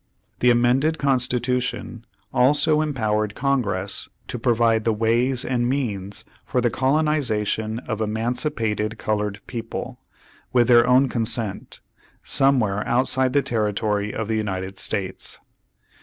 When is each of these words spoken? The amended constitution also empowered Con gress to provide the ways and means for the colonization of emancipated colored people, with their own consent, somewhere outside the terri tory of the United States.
The 0.39 0.49
amended 0.49 0.97
constitution 0.97 2.07
also 2.33 2.81
empowered 2.81 3.35
Con 3.35 3.61
gress 3.61 4.09
to 4.29 4.39
provide 4.39 4.83
the 4.83 4.93
ways 4.95 5.45
and 5.45 5.69
means 5.69 6.25
for 6.43 6.59
the 6.59 6.71
colonization 6.71 7.77
of 7.81 8.01
emancipated 8.01 8.97
colored 8.97 9.41
people, 9.45 9.99
with 10.51 10.69
their 10.69 10.87
own 10.87 11.07
consent, 11.07 11.81
somewhere 12.23 12.83
outside 12.87 13.33
the 13.33 13.43
terri 13.43 13.75
tory 13.75 14.11
of 14.11 14.27
the 14.27 14.37
United 14.37 14.79
States. 14.79 15.37